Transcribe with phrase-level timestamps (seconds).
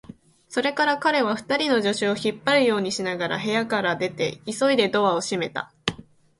[0.49, 5.71] それから彼は、二人の助手を引っ張るようにしながら部屋から出て、急いでドアを閉めた。